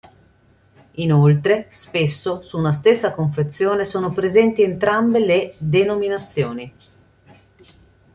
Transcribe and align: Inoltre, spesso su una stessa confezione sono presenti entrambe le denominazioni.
Inoltre, 0.93 1.67
spesso 1.69 2.41
su 2.41 2.57
una 2.57 2.71
stessa 2.71 3.13
confezione 3.13 3.83
sono 3.83 4.11
presenti 4.11 4.63
entrambe 4.63 5.19
le 5.23 5.53
denominazioni. 5.59 6.73